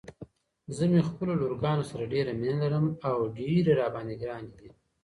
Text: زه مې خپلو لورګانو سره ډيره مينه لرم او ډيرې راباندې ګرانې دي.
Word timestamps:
زه 0.75 0.83
مې 0.91 1.01
خپلو 1.09 1.33
لورګانو 1.41 1.83
سره 1.91 2.11
ډيره 2.13 2.31
مينه 2.41 2.57
لرم 2.71 2.85
او 3.07 3.17
ډيرې 3.37 3.73
راباندې 3.81 4.15
ګرانې 4.21 4.53
دي. 4.59 4.69